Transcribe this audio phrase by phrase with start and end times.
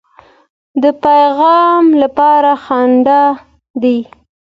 [0.83, 3.05] د پیغام لپاره خنډ
[3.81, 3.97] دی.